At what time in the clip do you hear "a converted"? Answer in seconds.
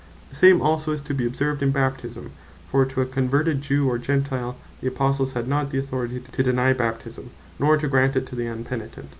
3.01-3.61